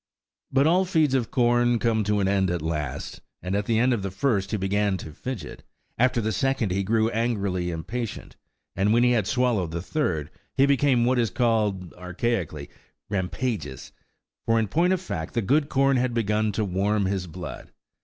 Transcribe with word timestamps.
But 0.51 0.65
all 0.65 0.83
feeds 0.83 1.13
of 1.13 1.29
corn 1.29 1.77
come 1.77 2.03
to 2.05 2.19
an 2.21 2.27
end 2.27 2.49
at 2.49 2.63
last; 2.63 3.21
and 3.43 3.55
at 3.55 3.67
the 3.67 3.77
end 3.77 3.93
of 3.93 4.01
the 4.01 4.09
first 4.09 4.49
he 4.49 4.57
began 4.57 4.97
to 4.97 5.11
fidget, 5.13 5.61
after 5.95 6.19
the 6.19 6.31
second 6.31 6.71
he 6.71 6.81
grew 6.81 7.11
angrily 7.11 7.69
impatient, 7.69 8.35
and 8.75 8.93
when 8.93 9.03
he 9.03 9.11
had 9.11 9.27
swallowed 9.27 9.69
the 9.69 9.79
third, 9.83 10.31
he 10.57 10.65
became 10.65 11.05
what 11.05 11.19
is 11.19 11.29
called 11.29 11.91
(archaically) 11.91 12.69
rampageous, 13.11 13.91
for 14.47 14.57
in 14.59 14.67
point 14.69 14.91
of 14.91 14.99
fact 14.99 15.35
the 15.35 15.41
good 15.43 15.69
corn 15.69 15.97
had 15.97 16.15
begun 16.15 16.51
to 16.53 16.65
warm 16.65 17.05
his 17.05 17.27
blood. 17.27 17.71